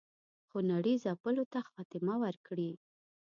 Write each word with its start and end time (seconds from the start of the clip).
خونړي 0.47 0.93
ځپلو 1.03 1.43
ته 1.53 1.59
خاتمه 1.69 2.13
ورکړي. 2.23 2.71